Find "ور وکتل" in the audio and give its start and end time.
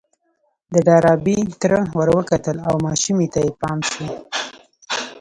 1.97-2.57